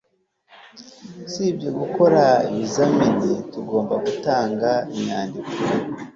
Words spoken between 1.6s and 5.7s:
gukora ibizamini, tugomba gutanga inyandiko